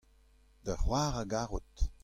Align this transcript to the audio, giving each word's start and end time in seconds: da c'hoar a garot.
da 0.65 0.73
c'hoar 0.81 1.13
a 1.21 1.23
garot. 1.31 1.73